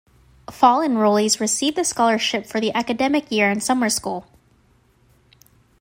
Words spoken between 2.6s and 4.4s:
academic year and Summer School.